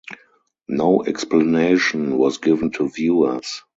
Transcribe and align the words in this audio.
No 0.67 1.03
explanation 1.05 2.17
was 2.17 2.39
given 2.39 2.71
to 2.71 2.89
viewers. 2.89 3.61